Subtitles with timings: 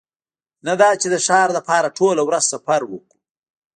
[0.65, 3.19] نه دا چې د ښار لپاره ټوله ورځ سفر وکړو